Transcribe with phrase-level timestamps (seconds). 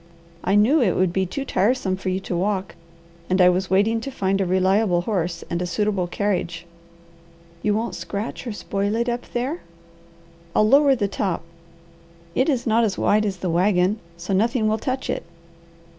[0.43, 2.73] I knew it would be too tiresome for you to walk,
[3.29, 6.65] and I was waiting to find a reliable horse and a suitable carriage."
[7.61, 9.61] "You won't scratch or spoil it up there?"
[10.55, 11.43] "I'll lower the top.
[12.33, 15.21] It is not as wide as the wagon, so nothing will touch it."